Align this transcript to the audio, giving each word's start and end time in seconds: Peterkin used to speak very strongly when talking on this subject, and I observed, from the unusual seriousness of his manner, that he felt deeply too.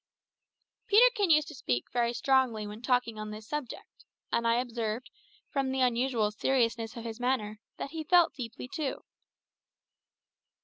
Peterkin 0.87 1.29
used 1.29 1.47
to 1.49 1.53
speak 1.53 1.91
very 1.91 2.11
strongly 2.11 2.65
when 2.65 2.81
talking 2.81 3.19
on 3.19 3.29
this 3.29 3.47
subject, 3.47 4.03
and 4.31 4.47
I 4.47 4.55
observed, 4.59 5.11
from 5.51 5.69
the 5.71 5.81
unusual 5.81 6.31
seriousness 6.31 6.97
of 6.97 7.03
his 7.03 7.19
manner, 7.19 7.59
that 7.77 7.91
he 7.91 8.03
felt 8.03 8.33
deeply 8.33 8.67
too. 8.67 9.03